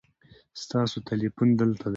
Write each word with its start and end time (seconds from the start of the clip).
ستاسو 0.61 0.97
تلیفون 1.09 1.49
دلته 1.59 1.83
دی 1.89 1.89